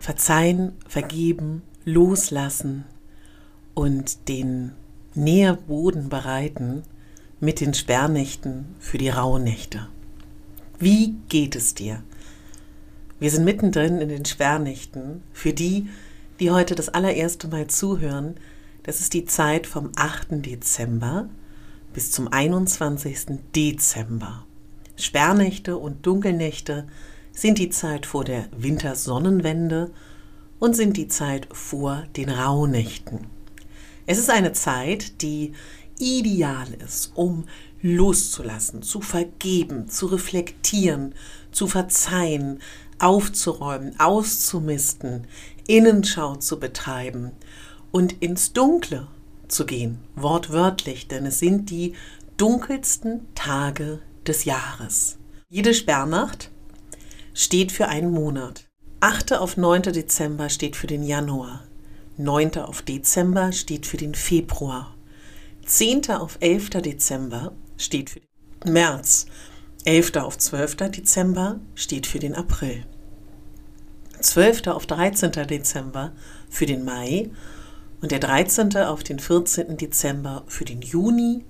[0.00, 2.84] Verzeihen, vergeben, loslassen
[3.74, 4.72] und den
[5.14, 6.82] Nährboden bereiten
[7.38, 9.88] mit den Sperrnächten für die Rauhnächte.
[10.78, 12.02] Wie geht es dir?
[13.18, 15.22] Wir sind mittendrin in den Sperrnächten.
[15.34, 15.88] Für die,
[16.40, 18.36] die heute das allererste Mal zuhören,
[18.84, 20.46] das ist die Zeit vom 8.
[20.46, 21.28] Dezember
[21.92, 23.40] bis zum 21.
[23.54, 24.46] Dezember.
[24.96, 26.86] Sperrnächte und Dunkelnächte
[27.40, 29.90] sind die Zeit vor der Wintersonnenwende
[30.58, 33.28] und sind die Zeit vor den Rauhnächten.
[34.04, 35.52] Es ist eine Zeit, die
[35.98, 37.46] ideal ist, um
[37.80, 41.14] loszulassen, zu vergeben, zu reflektieren,
[41.50, 42.60] zu verzeihen,
[42.98, 45.26] aufzuräumen, auszumisten,
[45.66, 47.32] Innenschau zu betreiben
[47.90, 49.08] und ins Dunkle
[49.48, 51.94] zu gehen, wortwörtlich, denn es sind die
[52.36, 55.16] dunkelsten Tage des Jahres.
[55.48, 56.50] Jede Sperrnacht
[57.40, 58.68] steht für einen Monat.
[59.00, 59.32] 8.
[59.32, 59.80] auf 9.
[59.94, 61.62] Dezember steht für den Januar.
[62.18, 62.58] 9.
[62.58, 64.94] auf Dezember steht für den Februar.
[65.64, 66.10] 10.
[66.10, 66.68] auf 11.
[66.68, 69.24] Dezember steht für den März.
[69.86, 70.16] 11.
[70.16, 70.76] auf 12.
[70.90, 72.84] Dezember steht für den April.
[74.20, 74.66] 12.
[74.66, 75.32] auf 13.
[75.32, 76.12] Dezember
[76.50, 77.30] für den Mai
[78.02, 78.76] und der 13.
[78.76, 79.78] auf den 14.
[79.78, 81.46] Dezember für den Juni,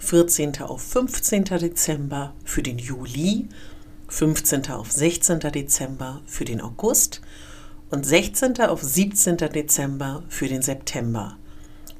[0.00, 0.60] 14.
[0.60, 1.44] auf 15.
[1.44, 3.48] Dezember für den Juli
[4.10, 4.70] 15.
[4.72, 5.38] auf 16.
[5.38, 7.20] Dezember für den August
[7.90, 8.60] und 16.
[8.60, 9.36] auf 17.
[9.36, 11.36] Dezember für den September,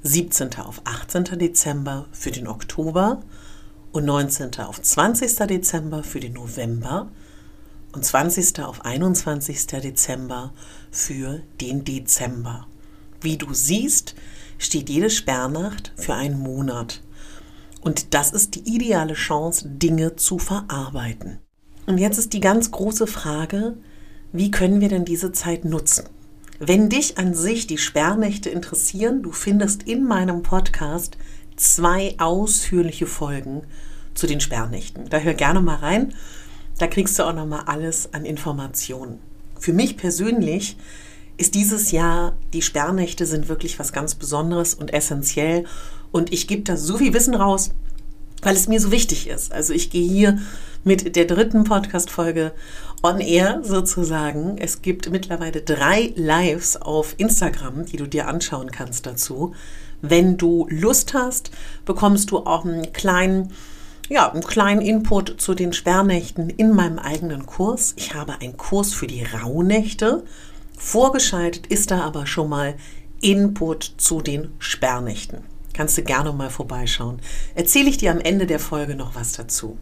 [0.02, 0.56] 17.
[0.56, 1.38] auf 18.
[1.38, 3.22] Dezember für den Oktober
[3.92, 4.56] und 19.
[4.58, 5.36] auf 20.
[5.46, 7.08] Dezember für den November
[7.92, 8.58] und 20.
[8.64, 9.66] auf 21.
[9.68, 10.52] Dezember
[10.90, 12.66] für den Dezember.
[13.20, 14.16] Wie du siehst,
[14.58, 17.02] steht jede Sperrnacht für einen Monat.
[17.82, 21.38] Und das ist die ideale Chance, Dinge zu verarbeiten.
[21.90, 23.76] Und jetzt ist die ganz große Frage,
[24.32, 26.04] wie können wir denn diese Zeit nutzen?
[26.60, 31.16] Wenn dich an sich die Sperrnächte interessieren, du findest in meinem Podcast
[31.56, 33.62] zwei ausführliche Folgen
[34.14, 35.08] zu den Sperrnächten.
[35.10, 36.14] Da hör gerne mal rein.
[36.78, 39.18] Da kriegst du auch noch mal alles an Informationen.
[39.58, 40.76] Für mich persönlich
[41.38, 45.64] ist dieses Jahr die Sperrnächte sind wirklich was ganz Besonderes und essentiell
[46.12, 47.70] und ich gebe da so viel Wissen raus,
[48.42, 49.50] weil es mir so wichtig ist.
[49.50, 50.38] Also ich gehe hier
[50.84, 52.52] mit der dritten Podcast-Folge
[53.02, 54.56] on air sozusagen.
[54.58, 59.54] Es gibt mittlerweile drei Lives auf Instagram, die du dir anschauen kannst dazu.
[60.02, 61.50] Wenn du Lust hast,
[61.84, 63.52] bekommst du auch einen kleinen,
[64.08, 67.92] ja, einen kleinen Input zu den Sperrnächten in meinem eigenen Kurs.
[67.96, 70.24] Ich habe einen Kurs für die Rauhnächte.
[70.78, 72.74] Vorgeschaltet ist da aber schon mal
[73.20, 75.40] Input zu den Sperrnächten.
[75.74, 77.20] Kannst du gerne mal vorbeischauen.
[77.54, 79.78] Erzähle ich dir am Ende der Folge noch was dazu.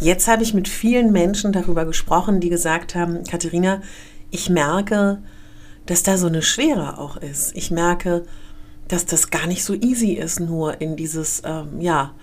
[0.00, 3.80] Jetzt habe ich mit vielen Menschen darüber gesprochen, die gesagt haben, Katharina,
[4.30, 5.22] ich merke,
[5.86, 7.54] dass da so eine Schwere auch ist.
[7.56, 8.24] Ich merke,
[8.88, 12.14] dass das gar nicht so easy ist, nur in dieses, ähm, ja,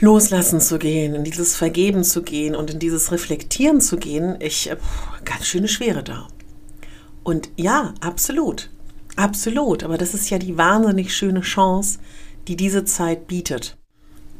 [0.00, 4.36] Loslassen zu gehen, in dieses Vergeben zu gehen und in dieses Reflektieren zu gehen.
[4.40, 4.76] Ich, äh,
[5.24, 6.28] ganz schöne Schwere da.
[7.24, 8.70] Und ja, absolut.
[9.16, 9.82] Absolut.
[9.82, 11.98] Aber das ist ja die wahnsinnig schöne Chance,
[12.46, 13.77] die diese Zeit bietet.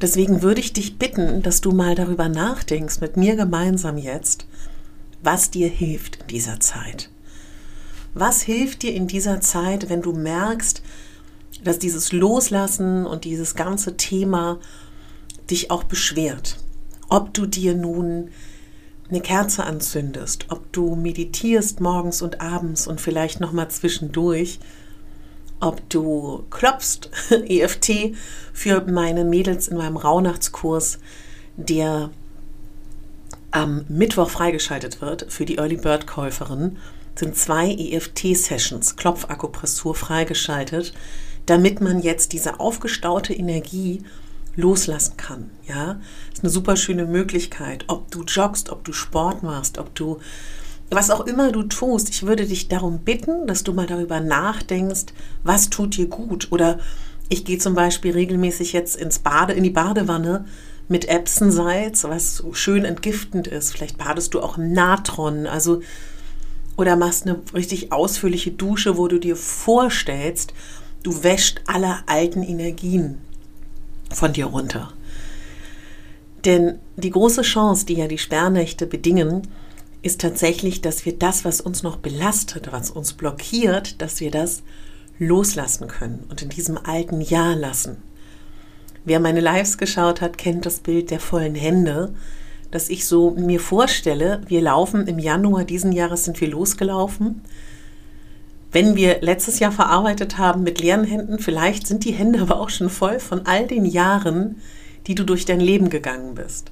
[0.01, 4.47] Deswegen würde ich dich bitten, dass du mal darüber nachdenkst, mit mir gemeinsam jetzt,
[5.23, 7.11] was dir hilft in dieser Zeit.
[8.15, 10.83] Was hilft dir in dieser Zeit, wenn du merkst,
[11.65, 14.59] dass dieses Loslassen und dieses ganze Thema
[15.51, 16.59] dich auch beschwert?
[17.09, 18.31] Ob du dir nun
[19.09, 24.61] eine Kerze anzündest, ob du meditierst morgens und abends und vielleicht noch mal zwischendurch
[25.61, 28.15] ob du klopfst, EFT,
[28.53, 30.99] für meine Mädels in meinem Rauhnachtskurs,
[31.57, 32.11] der
[33.51, 36.79] am Mittwoch freigeschaltet wird für die Early Bird Käuferin,
[37.15, 40.93] sind zwei EFT-Sessions, Klopfakupressur, freigeschaltet,
[41.47, 44.05] damit man jetzt diese aufgestaute Energie
[44.55, 45.51] loslassen kann.
[45.67, 46.01] Ja,
[46.33, 47.85] ist eine super schöne Möglichkeit.
[47.89, 50.19] Ob du joggst, ob du Sport machst, ob du
[50.91, 55.07] was auch immer du tust, ich würde dich darum bitten, dass du mal darüber nachdenkst,
[55.45, 56.49] was tut dir gut.
[56.51, 56.79] Oder
[57.29, 60.47] ich gehe zum Beispiel regelmäßig jetzt ins Bade, in die Badewanne
[60.89, 63.73] mit Epsonsalz, was schön entgiftend ist.
[63.73, 65.47] Vielleicht badest du auch Natron.
[65.47, 65.83] Also
[66.79, 70.55] oder machst eine richtig ausführliche Dusche, wo du dir vorstellst,
[71.03, 73.19] du wäscht alle alten Energien
[74.11, 74.93] von dir runter.
[76.45, 79.43] Denn die große Chance, die ja die Sperrnächte bedingen,
[80.03, 84.63] ist tatsächlich, dass wir das, was uns noch belastet, was uns blockiert, dass wir das
[85.19, 87.97] loslassen können und in diesem alten Jahr lassen.
[89.05, 92.15] Wer meine Lives geschaut hat, kennt das Bild der vollen Hände,
[92.71, 97.41] dass ich so mir vorstelle, wir laufen im Januar diesen Jahres sind wir losgelaufen.
[98.71, 102.69] Wenn wir letztes Jahr verarbeitet haben mit leeren Händen, vielleicht sind die Hände aber auch
[102.69, 104.61] schon voll von all den Jahren,
[105.07, 106.71] die du durch dein Leben gegangen bist.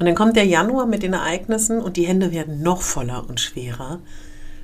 [0.00, 3.38] Und dann kommt der Januar mit den Ereignissen und die Hände werden noch voller und
[3.38, 3.98] schwerer.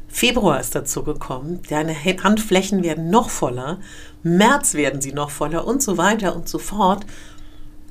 [0.09, 3.79] Februar ist dazu gekommen, deine Handflächen werden noch voller,
[4.23, 7.05] März werden sie noch voller und so weiter und so fort.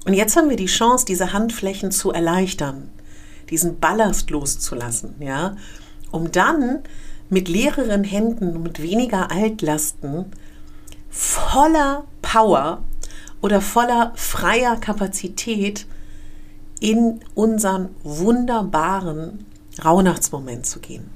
[0.05, 2.89] Und jetzt haben wir die Chance, diese Handflächen zu erleichtern,
[3.51, 5.55] diesen Ballast loszulassen, ja,
[6.09, 6.79] um dann
[7.29, 10.25] mit leeren Händen, mit weniger Altlasten,
[11.11, 12.81] voller Power
[13.43, 15.85] oder voller freier Kapazität
[16.79, 19.45] in unseren wunderbaren
[19.83, 21.09] Rauhnachtsmoment zu gehen.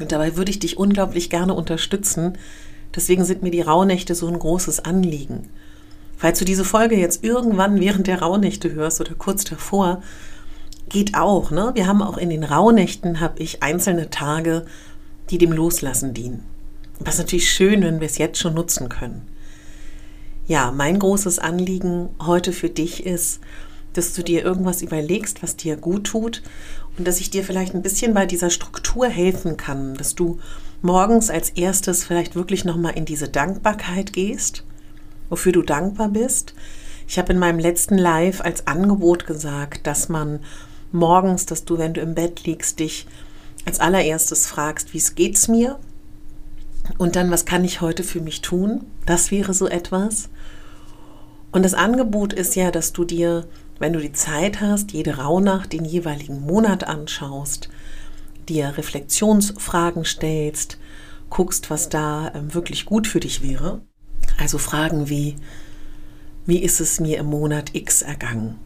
[0.00, 2.36] Und dabei würde ich dich unglaublich gerne unterstützen.
[2.94, 5.48] Deswegen sind mir die Rauhnächte so ein großes Anliegen.
[6.16, 10.02] Falls du diese Folge jetzt irgendwann während der Rauhnächte hörst oder kurz davor,
[10.88, 11.50] geht auch.
[11.50, 11.72] Ne?
[11.74, 14.64] Wir haben auch in den Rauhnächten habe ich einzelne Tage,
[15.30, 16.44] die dem Loslassen dienen.
[17.00, 19.28] Was natürlich schön, wenn wir es jetzt schon nutzen können.
[20.46, 23.40] Ja, mein großes Anliegen heute für dich ist,
[23.96, 26.42] dass du dir irgendwas überlegst, was dir gut tut
[26.98, 30.38] und dass ich dir vielleicht ein bisschen bei dieser Struktur helfen kann, dass du
[30.82, 34.64] morgens als erstes vielleicht wirklich noch mal in diese Dankbarkeit gehst,
[35.30, 36.54] wofür du dankbar bist.
[37.08, 40.40] Ich habe in meinem letzten Live als Angebot gesagt, dass man
[40.92, 43.06] morgens, dass du, wenn du im Bett liegst, dich
[43.64, 45.78] als allererstes fragst, wie es geht's mir?
[46.98, 48.84] Und dann, was kann ich heute für mich tun?
[49.06, 50.28] Das wäre so etwas.
[51.50, 53.46] Und das Angebot ist ja, dass du dir
[53.78, 57.68] wenn du die Zeit hast, jede Rauhnacht den jeweiligen Monat anschaust,
[58.48, 60.78] dir Reflexionsfragen stellst,
[61.30, 63.80] guckst, was da ähm, wirklich gut für dich wäre.
[64.38, 65.36] Also Fragen wie,
[66.46, 68.58] wie ist es mir im Monat X ergangen?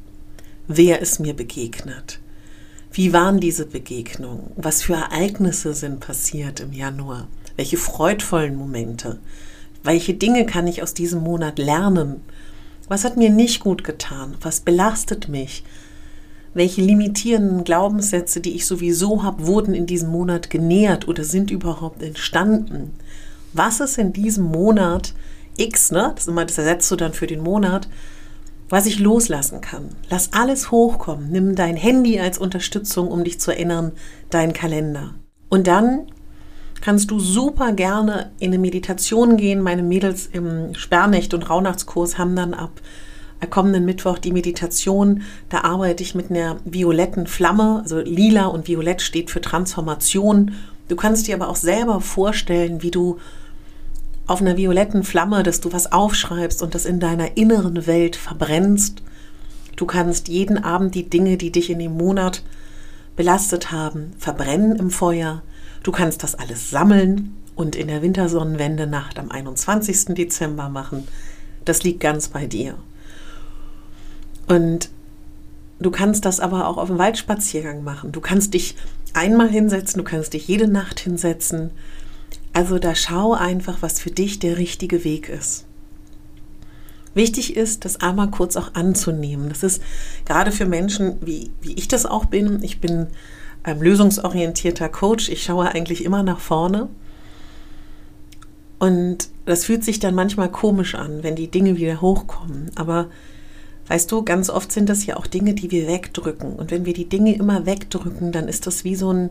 [0.67, 2.21] Wer ist mir begegnet?
[2.93, 4.51] Wie waren diese Begegnungen?
[4.57, 7.29] Was für Ereignisse sind passiert im Januar?
[7.57, 9.19] Welche freudvollen Momente?
[9.83, 12.23] Welche Dinge kann ich aus diesem Monat lernen?
[12.89, 14.37] Was hat mir nicht gut getan?
[14.41, 15.63] Was belastet mich?
[16.55, 22.03] Welche limitierenden Glaubenssätze, die ich sowieso habe, wurden in diesem Monat genährt oder sind überhaupt
[22.03, 22.93] entstanden?
[23.53, 25.15] Was ist in diesem Monat
[25.57, 26.13] X, ne?
[26.15, 27.89] Das, immer, das ersetzt du dann für den Monat,
[28.69, 29.91] was ich loslassen kann.
[30.09, 31.31] Lass alles hochkommen.
[31.31, 33.93] Nimm dein Handy als Unterstützung, um dich zu erinnern,
[34.31, 35.15] dein Kalender.
[35.49, 36.07] Und dann
[36.81, 39.63] kannst du super gerne in eine Meditation gehen.
[39.63, 42.81] Meine Mädels im Sperrnächt- und Rauhnachtskurs haben dann ab
[43.47, 45.23] kommenden Mittwoch die Meditation.
[45.49, 47.81] Da arbeite ich mit einer violetten Flamme.
[47.83, 50.53] Also lila und violett steht für Transformation.
[50.89, 53.19] Du kannst dir aber auch selber vorstellen, wie du
[54.27, 59.03] auf einer violetten Flamme, dass du was aufschreibst und das in deiner inneren Welt verbrennst.
[59.77, 62.43] Du kannst jeden Abend die Dinge, die dich in dem Monat
[63.17, 65.43] belastet haben, verbrennen im Feuer.
[65.83, 70.15] Du kannst das alles sammeln und in der Wintersonnenwende-Nacht am 21.
[70.15, 71.09] Dezember machen.
[71.65, 72.75] Das liegt ganz bei dir.
[74.47, 74.91] Und
[75.79, 78.13] du kannst das aber auch auf dem Waldspaziergang machen.
[78.13, 78.77] Du kannst dich
[79.13, 81.71] einmal hinsetzen, du kannst dich jede Nacht hinsetzen.
[82.53, 85.65] Also da schau einfach, was für dich der richtige Weg ist.
[87.15, 89.49] Wichtig ist, das einmal kurz auch anzunehmen.
[89.49, 89.83] Das ist
[90.25, 92.63] gerade für Menschen, wie, wie ich das auch bin.
[92.63, 93.09] Ich bin
[93.65, 95.29] ähm, lösungsorientierter Coach.
[95.29, 96.89] Ich schaue eigentlich immer nach vorne.
[98.79, 102.71] Und das fühlt sich dann manchmal komisch an, wenn die Dinge wieder hochkommen.
[102.77, 103.07] Aber
[103.89, 106.55] weißt du, ganz oft sind das ja auch Dinge, die wir wegdrücken.
[106.55, 109.31] Und wenn wir die Dinge immer wegdrücken, dann ist das wie so ein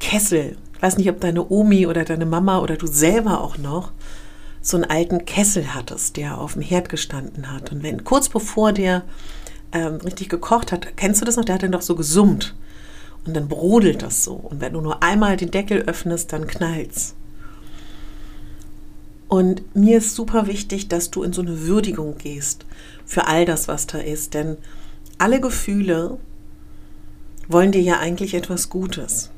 [0.00, 0.56] Kessel.
[0.74, 3.92] Ich weiß nicht, ob deine Omi oder deine Mama oder du selber auch noch
[4.60, 7.70] so einen alten Kessel hattest, der auf dem Herd gestanden hat.
[7.70, 9.04] Und wenn kurz bevor der
[9.72, 11.44] ähm, richtig gekocht hat, kennst du das noch?
[11.44, 12.54] Der hat dann doch so gesummt.
[13.26, 14.34] Und dann brodelt das so.
[14.34, 17.14] Und wenn du nur einmal den Deckel öffnest, dann knallt's.
[19.28, 22.64] Und mir ist super wichtig, dass du in so eine Würdigung gehst
[23.04, 24.34] für all das, was da ist.
[24.34, 24.56] Denn
[25.18, 26.18] alle Gefühle
[27.48, 29.30] wollen dir ja eigentlich etwas Gutes.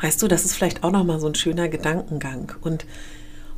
[0.00, 2.52] Weißt du, das ist vielleicht auch nochmal so ein schöner Gedankengang.
[2.60, 2.86] Und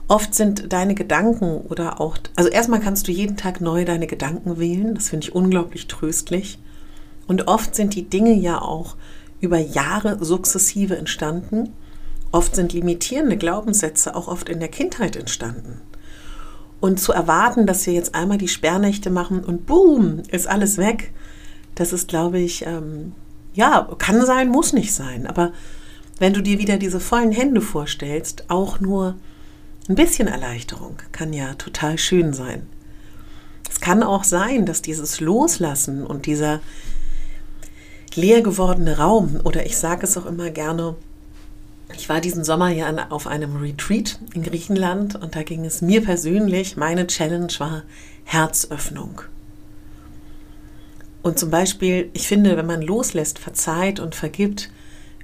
[0.08, 4.58] oft sind deine Gedanken oder auch, also erstmal kannst du jeden Tag neu deine Gedanken
[4.58, 4.94] wählen.
[4.94, 6.58] Das finde ich unglaublich tröstlich.
[7.26, 8.96] Und oft sind die Dinge ja auch
[9.40, 11.72] über Jahre sukzessive entstanden.
[12.32, 15.80] Oft sind limitierende Glaubenssätze auch oft in der Kindheit entstanden.
[16.80, 21.12] Und zu erwarten, dass wir jetzt einmal die Sperrnächte machen und boom, ist alles weg,
[21.74, 23.12] das ist, glaube ich, ähm,
[23.54, 25.26] ja, kann sein, muss nicht sein.
[25.26, 25.52] Aber
[26.18, 29.16] wenn du dir wieder diese vollen Hände vorstellst, auch nur
[29.88, 32.66] ein bisschen Erleichterung kann ja total schön sein.
[33.68, 36.60] Es kann auch sein, dass dieses Loslassen und dieser
[38.16, 40.96] leer gewordene Raum, oder ich sage es auch immer gerne,
[41.96, 46.02] ich war diesen Sommer ja auf einem Retreat in Griechenland und da ging es mir
[46.02, 47.82] persönlich, meine Challenge war
[48.24, 49.22] Herzöffnung.
[51.22, 54.70] Und zum Beispiel, ich finde, wenn man loslässt, verzeiht und vergibt,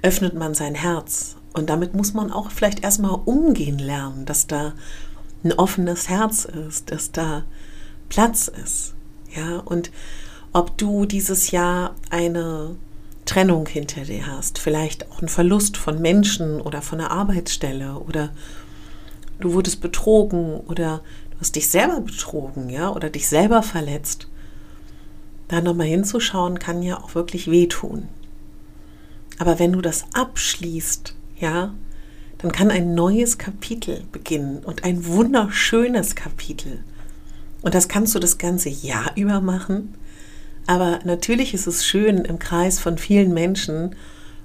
[0.02, 1.36] öffnet man sein Herz.
[1.52, 4.72] Und damit muss man auch vielleicht erstmal umgehen lernen, dass da
[5.44, 7.44] ein offenes Herz ist, dass da
[8.08, 8.94] Platz ist.
[9.34, 9.90] Ja, und
[10.52, 12.76] ob du dieses Jahr eine
[13.24, 18.30] Trennung hinter dir hast, vielleicht auch einen Verlust von Menschen oder von einer Arbeitsstelle oder
[19.38, 24.26] du wurdest betrogen oder du hast dich selber betrogen, ja, oder dich selber verletzt
[25.50, 28.08] da nochmal hinzuschauen, kann ja auch wirklich wehtun.
[29.38, 31.74] Aber wenn du das abschließt, ja,
[32.38, 36.84] dann kann ein neues Kapitel beginnen und ein wunderschönes Kapitel.
[37.62, 39.94] Und das kannst du das ganze Jahr über machen.
[40.70, 43.96] Aber natürlich ist es schön, im Kreis von vielen Menschen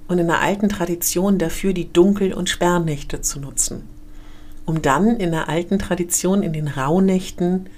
[0.08, 3.84] und in der alten Tradition dafür die Dunkel- und Sperrnächte zu nutzen.
[4.64, 7.68] Um dann in der alten Tradition in den Rauhnächten,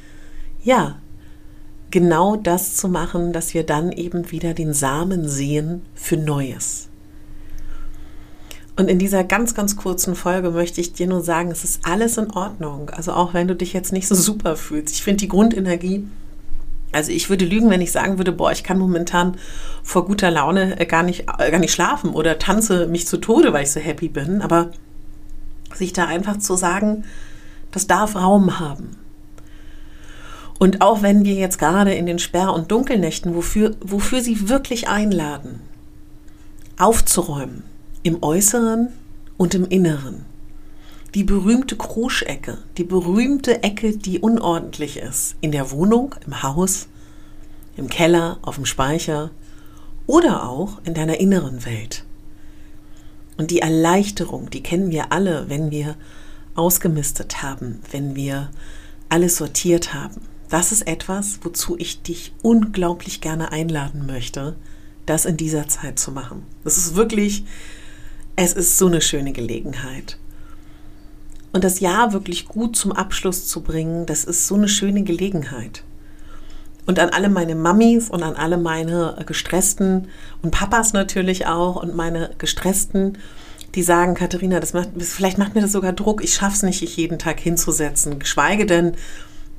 [0.64, 0.96] ja,
[1.90, 6.88] genau das zu machen, dass wir dann eben wieder den Samen sehen für Neues.
[8.76, 12.16] Und in dieser ganz, ganz kurzen Folge möchte ich dir nur sagen, es ist alles
[12.16, 12.88] in Ordnung.
[12.88, 14.94] Also auch wenn du dich jetzt nicht so super fühlst.
[14.94, 16.06] Ich finde die Grundenergie,
[16.92, 19.36] also ich würde lügen, wenn ich sagen würde, boah, ich kann momentan
[19.82, 23.52] vor guter Laune äh, gar nicht, äh, gar nicht schlafen oder tanze mich zu Tode,
[23.52, 24.40] weil ich so happy bin.
[24.40, 24.70] Aber
[25.74, 27.04] sich da einfach zu sagen,
[27.70, 28.96] das darf Raum haben.
[30.58, 34.88] Und auch wenn wir jetzt gerade in den Sperr- und Dunkelnächten, wofür, wofür sie wirklich
[34.88, 35.60] einladen,
[36.78, 37.62] aufzuräumen,
[38.02, 38.88] im Äußeren
[39.36, 40.24] und im Inneren.
[41.14, 46.86] Die berühmte Kruschecke, die berühmte Ecke, die unordentlich ist, in der Wohnung, im Haus,
[47.76, 49.30] im Keller, auf dem Speicher
[50.06, 52.04] oder auch in deiner inneren Welt.
[53.38, 55.96] Und die Erleichterung, die kennen wir alle, wenn wir
[56.56, 58.50] ausgemistet haben, wenn wir
[59.08, 60.20] alles sortiert haben.
[60.50, 64.56] Das ist etwas, wozu ich dich unglaublich gerne einladen möchte,
[65.06, 66.42] das in dieser Zeit zu machen.
[66.64, 67.44] Das ist wirklich,
[68.36, 70.18] es ist so eine schöne Gelegenheit.
[71.52, 75.82] Und das Jahr wirklich gut zum Abschluss zu bringen, das ist so eine schöne Gelegenheit.
[76.86, 80.08] Und an alle meine Mamis und an alle meine gestressten
[80.42, 83.18] und Papas natürlich auch und meine gestressten,
[83.74, 86.82] die sagen, Katharina, das macht, vielleicht macht mir das sogar Druck, ich schaffe es nicht,
[86.82, 88.94] ich jeden Tag hinzusetzen, geschweige denn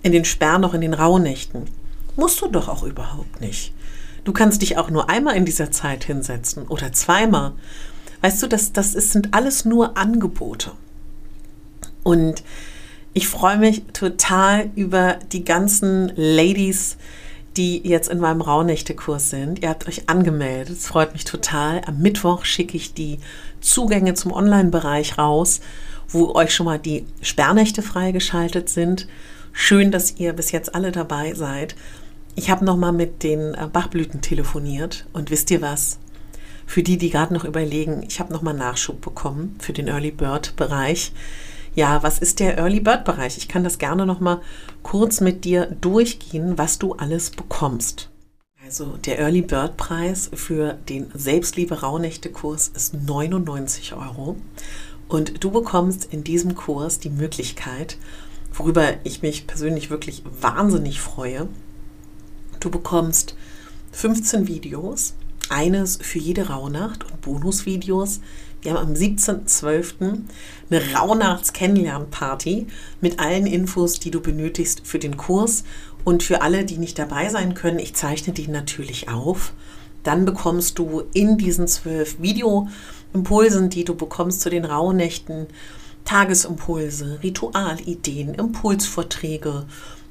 [0.01, 1.65] in den Sperren noch in den Rauhnächten.
[2.15, 3.74] Musst du doch auch überhaupt nicht.
[4.24, 7.53] Du kannst dich auch nur einmal in dieser Zeit hinsetzen oder zweimal.
[8.22, 10.72] Weißt du, das, das ist, sind alles nur Angebote.
[12.09, 12.41] Und
[13.13, 16.97] ich freue mich total über die ganzen Ladies,
[17.55, 19.61] die jetzt in meinem Rauhnächte-Kurs sind.
[19.61, 20.75] Ihr habt euch angemeldet.
[20.75, 21.81] Es freut mich total.
[21.85, 23.19] Am Mittwoch schicke ich die
[23.61, 25.61] Zugänge zum Online-Bereich raus,
[26.07, 29.07] wo euch schon mal die Sperrnächte freigeschaltet sind.
[29.53, 31.75] Schön, dass ihr bis jetzt alle dabei seid.
[32.35, 35.99] Ich habe nochmal mit den äh, Bachblüten telefoniert und wisst ihr was?
[36.65, 40.55] Für die, die gerade noch überlegen, ich habe nochmal Nachschub bekommen für den Early Bird
[40.55, 41.11] Bereich.
[41.75, 43.38] Ja, was ist der Early Bird Bereich?
[43.38, 44.41] Ich kann das gerne nochmal
[44.83, 48.09] kurz mit dir durchgehen, was du alles bekommst.
[48.63, 54.35] Also der Early Bird Preis für den Selbstliebe Rauhnächte Kurs ist 99 Euro.
[55.07, 57.97] Und du bekommst in diesem Kurs die Möglichkeit,
[58.53, 61.47] worüber ich mich persönlich wirklich wahnsinnig freue.
[62.59, 63.35] Du bekommst
[63.91, 65.15] 15 Videos,
[65.49, 68.21] eines für jede Rauhnacht und Bonusvideos.
[68.61, 70.23] Wir haben am 17.12.
[70.69, 72.67] eine Rauhnachts-Kennenlernparty
[72.99, 75.63] mit allen Infos, die du benötigst für den Kurs
[76.03, 77.79] und für alle, die nicht dabei sein können.
[77.79, 79.53] Ich zeichne die natürlich auf.
[80.03, 85.47] Dann bekommst du in diesen zwölf Videoimpulsen, die du bekommst zu den Rauhnächten,
[86.03, 89.65] Tagesimpulse, Ritualideen, Impulsvorträge,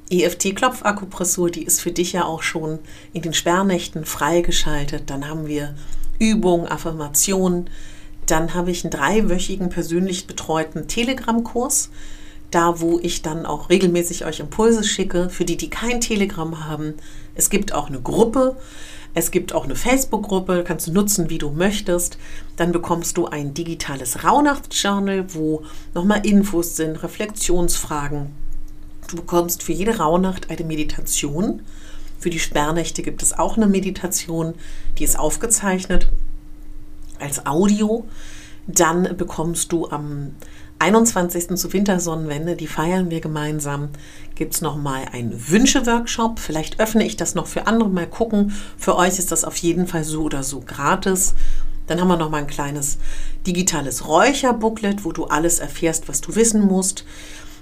[0.09, 2.79] EFT-Klopfakupressur, die ist für dich ja auch schon
[3.13, 5.09] in den Sperrnächten freigeschaltet.
[5.09, 5.75] Dann haben wir
[6.17, 7.69] Übungen, Affirmationen.
[8.29, 11.89] Dann habe ich einen dreiwöchigen persönlich betreuten Telegram-Kurs,
[12.51, 16.93] da wo ich dann auch regelmäßig euch Impulse schicke, für die, die kein Telegram haben.
[17.33, 18.55] Es gibt auch eine Gruppe,
[19.15, 22.19] Es gibt auch eine Facebook-Gruppe, kannst du nutzen, wie du möchtest.
[22.57, 25.63] Dann bekommst du ein digitales Rauhnachtsjournal, wo
[25.95, 28.27] nochmal Infos sind, Reflexionsfragen.
[29.09, 31.63] Du bekommst für jede Rauhnacht eine Meditation.
[32.19, 34.53] Für die Sperrnächte gibt es auch eine Meditation,
[34.99, 36.11] die ist aufgezeichnet
[37.19, 38.05] als Audio.
[38.67, 40.31] Dann bekommst du am
[40.79, 41.55] 21.
[41.57, 43.89] zu Wintersonnenwende, die feiern wir gemeinsam,
[44.35, 46.39] gibt es nochmal einen Wünsche-Workshop.
[46.39, 48.53] Vielleicht öffne ich das noch für andere, mal gucken.
[48.77, 51.33] Für euch ist das auf jeden Fall so oder so gratis.
[51.87, 52.97] Dann haben wir nochmal ein kleines
[53.45, 57.03] digitales Räucherbooklet, wo du alles erfährst, was du wissen musst.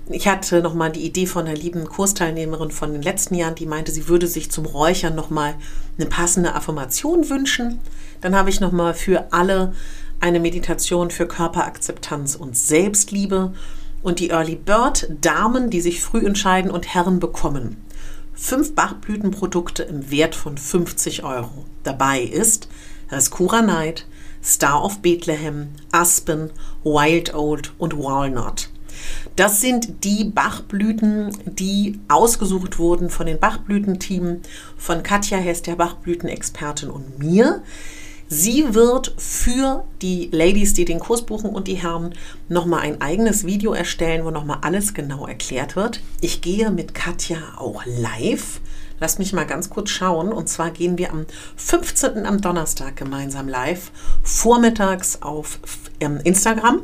[0.10, 3.92] Ich hatte nochmal die Idee von einer lieben Kursteilnehmerin von den letzten Jahren, die meinte,
[3.92, 5.56] sie würde sich zum Räuchern nochmal
[5.98, 7.80] eine passende Affirmation wünschen.
[8.22, 9.74] Dann habe ich nochmal für alle
[10.22, 13.54] eine Meditation für Körperakzeptanz und Selbstliebe
[14.02, 17.76] und die Early Bird Damen, die sich früh entscheiden und Herren bekommen.
[18.34, 21.66] Fünf Bachblütenprodukte im Wert von 50 Euro.
[21.84, 22.70] Dabei ist
[23.12, 24.08] Rescura Night,
[24.42, 26.52] Star of Bethlehem, Aspen,
[26.86, 28.70] Wild Old und Walnut.
[29.36, 34.42] Das sind die Bachblüten, die ausgesucht wurden von den Bachblütenteam,
[34.78, 37.62] von Katja Hess, der Bachblütenexpertin und mir.
[38.30, 42.14] Sie wird für die Ladies, die den Kurs buchen und die Herren,
[42.50, 46.02] nochmal ein eigenes Video erstellen, wo nochmal alles genau erklärt wird.
[46.20, 48.60] Ich gehe mit Katja auch live.
[49.00, 50.34] Lass mich mal ganz kurz schauen.
[50.34, 52.26] Und zwar gehen wir am 15.
[52.26, 53.92] am Donnerstag gemeinsam live,
[54.24, 55.60] vormittags auf
[56.02, 56.82] ähm, Instagram.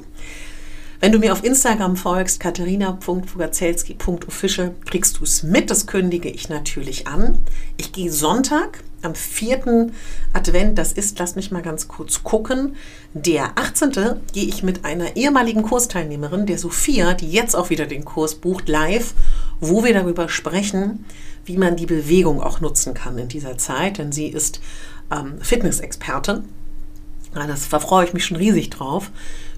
[1.03, 5.69] Wenn du mir auf Instagram folgst, katharina.fugazelski.official, kriegst du es mit.
[5.69, 7.39] Das kündige ich natürlich an.
[7.75, 9.91] Ich gehe Sonntag am vierten
[10.31, 12.77] Advent, das ist, lass mich mal ganz kurz gucken,
[13.13, 13.91] der 18.
[14.31, 18.69] gehe ich mit einer ehemaligen Kursteilnehmerin, der Sophia, die jetzt auch wieder den Kurs bucht,
[18.69, 19.13] live,
[19.59, 21.03] wo wir darüber sprechen,
[21.43, 24.61] wie man die Bewegung auch nutzen kann in dieser Zeit, denn sie ist
[25.11, 26.45] ähm, Fitnessexpertin.
[27.35, 29.09] Ja, das verfreue ich mich schon riesig drauf.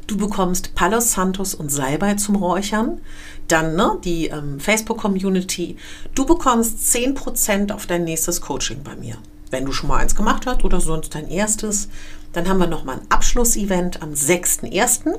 [0.08, 3.02] Du bekommst Palos Santos und Salbei zum Räuchern.
[3.48, 5.78] Dann ne, die ähm, Facebook-Community.
[6.13, 9.18] Du bekommst 10% auf dein nächstes Coaching bei mir.
[9.50, 11.89] Wenn du schon mal eins gemacht hast oder sonst dein erstes.
[12.34, 15.18] Dann haben wir nochmal ein Abschlussevent am 6.1.,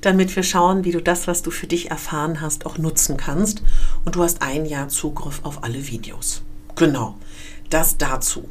[0.00, 3.62] damit wir schauen, wie du das, was du für dich erfahren hast, auch nutzen kannst.
[4.04, 6.42] Und du hast ein Jahr Zugriff auf alle Videos.
[6.76, 7.16] Genau.
[7.70, 8.48] Das dazu.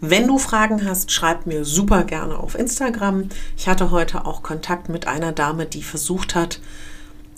[0.00, 3.30] Wenn du Fragen hast, schreib mir super gerne auf Instagram.
[3.56, 6.60] Ich hatte heute auch Kontakt mit einer Dame, die versucht hat,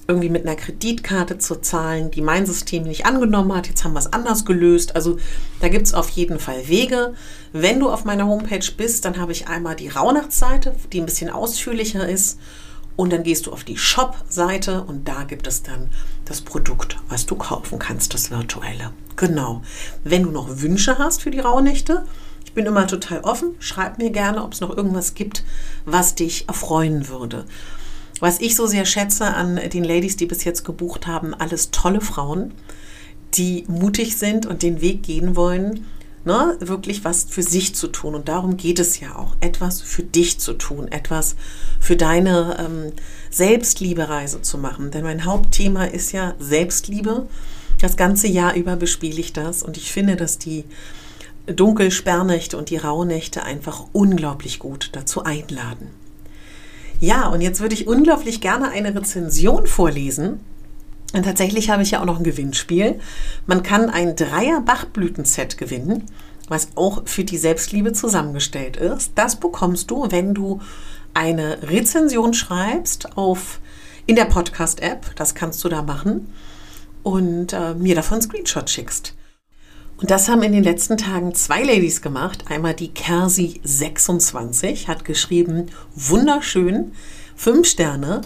[0.09, 3.69] irgendwie mit einer Kreditkarte zu zahlen, die mein System nicht angenommen hat.
[3.69, 4.97] Jetzt haben wir es anders gelöst.
[4.97, 5.19] Also
[5.61, 7.15] da gibt es auf jeden Fall Wege.
[7.53, 11.31] Wenn du auf meiner Homepage bist, dann habe ich einmal die Rauhnachtsseite, die ein bisschen
[11.31, 12.41] ausführlicher ist.
[12.97, 15.91] Und dann gehst du auf die Shop-Seite und da gibt es dann
[16.25, 18.93] das Produkt, was du kaufen kannst, das virtuelle.
[19.17, 19.63] Genau.
[20.05, 22.05] Wenn du noch Wünsche hast für die Rauhnächte,
[22.45, 25.45] ich bin immer total offen, schreib mir gerne, ob es noch irgendwas gibt,
[25.85, 27.45] was dich erfreuen würde.
[28.19, 32.01] Was ich so sehr schätze an den Ladies, die bis jetzt gebucht haben, alles tolle
[32.01, 32.53] Frauen,
[33.35, 35.87] die mutig sind und den Weg gehen wollen,
[36.25, 38.15] ne, wirklich was für sich zu tun.
[38.15, 41.37] Und darum geht es ja auch, etwas für dich zu tun, etwas
[41.79, 42.93] für deine ähm,
[43.31, 44.91] Selbstliebereise zu machen.
[44.91, 47.27] Denn mein Hauptthema ist ja Selbstliebe.
[47.81, 50.65] Das ganze Jahr über bespiele ich das und ich finde, dass die
[51.47, 55.89] Dunkelsperrnächte und die Rauhnächte einfach unglaublich gut dazu einladen.
[57.01, 60.41] Ja, und jetzt würde ich unglaublich gerne eine Rezension vorlesen.
[61.13, 63.01] Und tatsächlich habe ich ja auch noch ein Gewinnspiel.
[63.47, 66.05] Man kann ein Dreier Bachblütenset gewinnen,
[66.49, 69.13] was auch für die Selbstliebe zusammengestellt ist.
[69.17, 70.61] Das bekommst du, wenn du
[71.15, 73.61] eine Rezension schreibst auf
[74.07, 75.17] in der Podcast-App.
[75.17, 76.33] Das kannst du da machen
[77.03, 79.15] und äh, mir davon einen Screenshot schickst.
[79.97, 82.45] Und das haben in den letzten Tagen zwei Ladies gemacht.
[82.49, 86.93] Einmal die Kersi26 hat geschrieben, wunderschön,
[87.37, 88.23] fünf Sterne.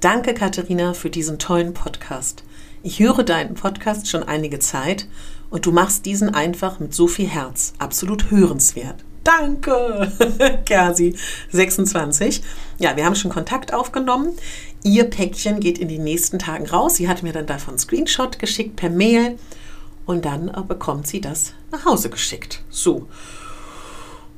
[0.00, 2.44] Danke, Katharina, für diesen tollen Podcast.
[2.84, 5.08] Ich höre deinen Podcast schon einige Zeit
[5.50, 7.72] und du machst diesen einfach mit so viel Herz.
[7.80, 9.04] Absolut hörenswert.
[9.24, 10.12] Danke,
[10.66, 12.42] Kersi26.
[12.78, 14.36] Ja, wir haben schon Kontakt aufgenommen.
[14.84, 16.94] Ihr Päckchen geht in den nächsten Tagen raus.
[16.94, 19.36] Sie hat mir dann davon einen Screenshot geschickt per Mail
[20.06, 22.62] und dann äh, bekommt sie das nach Hause geschickt.
[22.70, 23.08] So.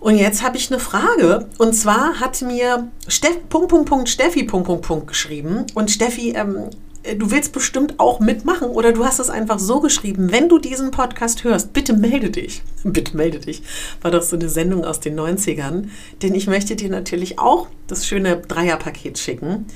[0.00, 1.48] Und jetzt habe ich eine Frage.
[1.58, 5.66] Und zwar hat mir Steff, Punkt, Punkt, Punkt, Steffi Punkt, Punkt, Punkt geschrieben.
[5.74, 6.70] Und Steffi, ähm,
[7.02, 10.32] äh, du willst bestimmt auch mitmachen oder du hast es einfach so geschrieben.
[10.32, 12.62] Wenn du diesen Podcast hörst, bitte melde dich.
[12.84, 13.62] bitte melde dich.
[14.00, 15.88] War doch so eine Sendung aus den 90ern.
[16.22, 19.66] Denn ich möchte dir natürlich auch das schöne Dreierpaket schicken.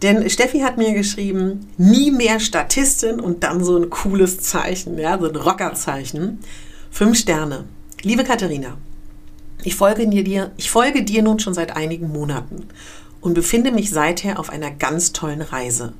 [0.00, 5.18] Denn Steffi hat mir geschrieben, nie mehr Statistin und dann so ein cooles Zeichen, ja,
[5.18, 6.38] so ein Rockerzeichen.
[6.90, 7.64] Fünf Sterne.
[8.02, 8.78] Liebe Katharina,
[9.64, 12.66] ich folge dir, ich folge dir nun schon seit einigen Monaten
[13.20, 15.92] und befinde mich seither auf einer ganz tollen Reise.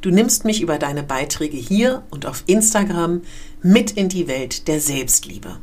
[0.00, 3.22] Du nimmst mich über deine Beiträge hier und auf Instagram
[3.62, 5.56] mit in die Welt der Selbstliebe.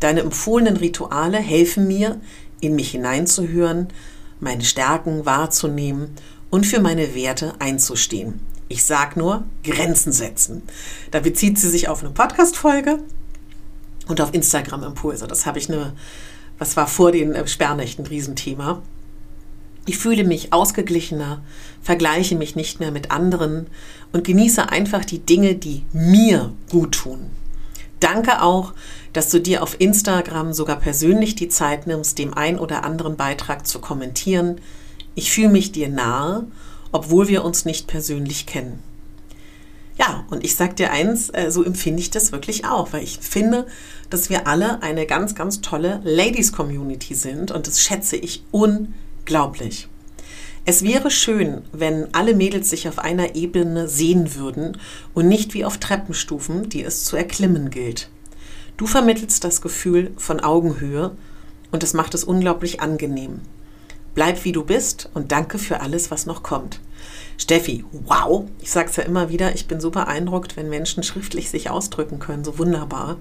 [0.00, 2.20] Deine empfohlenen Rituale helfen mir,
[2.60, 3.88] in mich hineinzuhören,
[4.40, 6.10] meine Stärken wahrzunehmen
[6.50, 8.40] und für meine Werte einzustehen.
[8.68, 10.62] Ich sag nur Grenzen setzen.
[11.10, 12.98] Da bezieht sie sich auf eine Podcast-Folge
[14.08, 15.26] und auf Instagram-Impulse.
[15.26, 15.92] Das habe ich eine,
[16.58, 18.82] was war vor den äh, Sperrnächten ein Riesenthema.
[19.88, 21.42] Ich fühle mich ausgeglichener,
[21.80, 23.68] vergleiche mich nicht mehr mit anderen
[24.12, 27.30] und genieße einfach die Dinge, die mir gut tun.
[28.00, 28.72] Danke auch,
[29.12, 33.66] dass du dir auf Instagram sogar persönlich die Zeit nimmst, dem ein oder anderen Beitrag
[33.66, 34.60] zu kommentieren.
[35.14, 36.46] Ich fühle mich dir nahe,
[36.92, 38.82] obwohl wir uns nicht persönlich kennen.
[39.98, 43.18] Ja, und ich sag dir eins, äh, so empfinde ich das wirklich auch, weil ich
[43.20, 43.66] finde,
[44.10, 49.88] dass wir alle eine ganz, ganz tolle Ladies Community sind und das schätze ich unglaublich.
[50.66, 54.76] Es wäre schön, wenn alle Mädels sich auf einer Ebene sehen würden
[55.14, 58.10] und nicht wie auf Treppenstufen, die es zu erklimmen gilt.
[58.76, 61.16] Du vermittelst das Gefühl von Augenhöhe
[61.70, 63.40] und es macht es unglaublich angenehm.
[64.14, 66.80] Bleib wie du bist und danke für alles, was noch kommt.
[67.38, 68.44] Steffi, wow!
[68.60, 72.18] Ich sage es ja immer wieder, ich bin super beeindruckt, wenn Menschen schriftlich sich ausdrücken
[72.18, 72.44] können.
[72.44, 73.16] So wunderbar.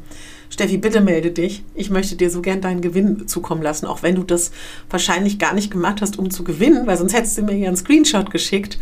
[0.50, 1.64] Steffi, bitte melde dich.
[1.74, 4.52] Ich möchte dir so gern deinen Gewinn zukommen lassen, auch wenn du das
[4.90, 7.78] wahrscheinlich gar nicht gemacht hast, um zu gewinnen, weil sonst hättest du mir ja einen
[7.78, 8.80] Screenshot geschickt.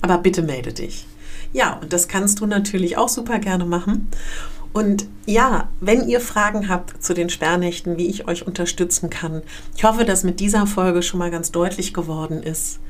[0.00, 1.06] Aber bitte melde dich.
[1.52, 4.08] Ja, und das kannst du natürlich auch super gerne machen.
[4.72, 9.42] Und ja, wenn ihr Fragen habt zu den Sperrnächten, wie ich euch unterstützen kann,
[9.76, 12.80] ich hoffe, dass mit dieser Folge schon mal ganz deutlich geworden ist.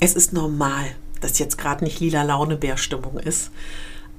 [0.00, 0.86] Es ist normal,
[1.24, 3.50] dass jetzt gerade nicht lila Launebär-Stimmung ist.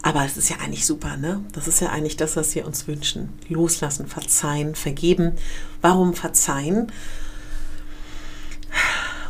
[0.01, 1.43] Aber es ist ja eigentlich super, ne?
[1.51, 3.29] Das ist ja eigentlich das, was wir uns wünschen.
[3.47, 5.33] Loslassen, verzeihen, vergeben.
[5.81, 6.91] Warum verzeihen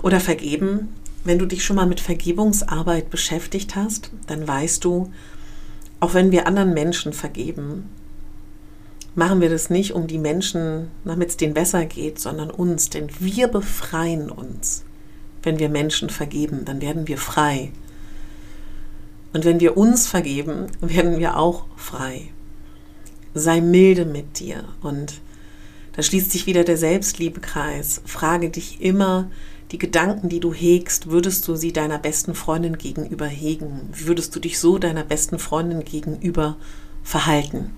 [0.02, 0.96] oder vergeben?
[1.26, 5.12] Wenn du dich schon mal mit Vergebungsarbeit beschäftigt hast, dann weißt du,
[6.00, 7.90] auch wenn wir anderen Menschen vergeben,
[9.16, 12.90] machen wir das nicht, um die Menschen, damit es denen besser geht, sondern uns.
[12.90, 14.86] Denn wir befreien uns.
[15.46, 17.72] Wenn wir Menschen vergeben, dann werden wir frei.
[19.32, 22.30] Und wenn wir uns vergeben, werden wir auch frei.
[23.36, 24.64] Sei milde mit dir.
[24.82, 25.22] Und
[25.94, 28.02] da schließt sich wieder der Selbstliebekreis.
[28.06, 29.30] Frage dich immer,
[29.72, 33.90] die Gedanken, die du hegst, würdest du sie deiner besten Freundin gegenüber hegen?
[33.94, 36.58] Würdest du dich so deiner besten Freundin gegenüber
[37.04, 37.72] verhalten?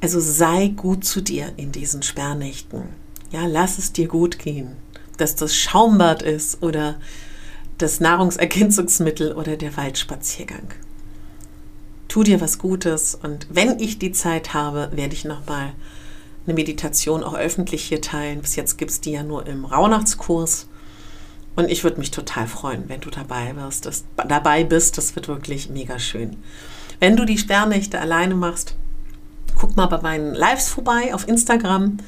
[0.00, 2.82] Also sei gut zu dir in diesen Sperrnächten.
[3.30, 4.76] Ja, lass es dir gut gehen.
[5.18, 6.96] Dass das Schaumbad ist oder
[7.76, 10.68] das Nahrungsergänzungsmittel oder der Waldspaziergang.
[12.08, 15.74] Tu dir was Gutes und wenn ich die Zeit habe, werde ich nochmal
[16.46, 18.40] eine Meditation auch öffentlich hier teilen.
[18.40, 20.66] Bis jetzt gibt es die ja nur im Rauhnachtskurs.
[21.54, 23.84] Und ich würde mich total freuen, wenn du dabei wirst.
[23.84, 26.36] Das, dabei bist, das wird wirklich mega schön.
[27.00, 28.76] Wenn du die Sperrnächte alleine machst,
[29.58, 31.98] guck mal bei meinen Lives vorbei auf Instagram.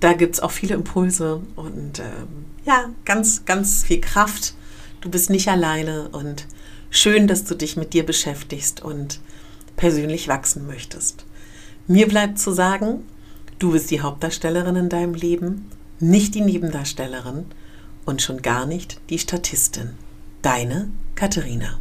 [0.00, 4.54] Da gibt es auch viele Impulse und ähm, ja, ganz, ganz viel Kraft.
[5.00, 6.46] Du bist nicht alleine und
[6.90, 9.20] schön, dass du dich mit dir beschäftigst und
[9.76, 11.24] persönlich wachsen möchtest.
[11.86, 13.04] Mir bleibt zu sagen,
[13.58, 17.46] Du bist die Hauptdarstellerin in deinem Leben, nicht die Nebendarstellerin
[18.04, 19.90] und schon gar nicht die Statistin.
[20.42, 21.78] Deine Katharina.